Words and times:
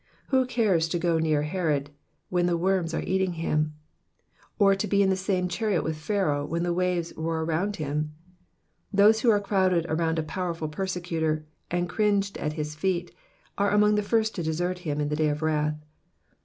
Who 0.29 0.47
cares 0.47 0.87
to 0.87 0.97
go 0.97 1.19
near 1.19 1.41
to 1.43 1.47
Herod 1.47 1.91
when 2.29 2.47
the 2.47 2.57
worms 2.57 2.91
are 2.95 3.03
eating 3.03 3.33
him? 3.33 3.75
or 4.57 4.73
to 4.73 4.87
be 4.87 5.03
in 5.03 5.11
the 5.11 5.15
same 5.15 5.47
chariot 5.47 5.83
with 5.83 5.95
Pharaoh 5.95 6.43
when 6.43 6.63
the 6.63 6.73
waves 6.73 7.13
roar 7.15 7.45
round 7.45 7.75
hmi? 7.75 8.05
Those 8.91 9.19
who 9.21 9.39
crowded 9.41 9.85
around 9.87 10.17
a 10.17 10.23
powerful 10.23 10.69
persecutor, 10.69 11.45
and 11.69 11.87
cringed 11.87 12.39
at 12.39 12.53
his 12.53 12.73
feet, 12.73 13.13
are 13.59 13.69
among 13.69 13.93
the 13.93 14.01
first 14.01 14.33
to 14.33 14.41
desert 14.41 14.79
him 14.79 14.99
in 14.99 15.09
the 15.09 15.15
day 15.15 15.29
of 15.29 15.43
wrath. 15.43 15.75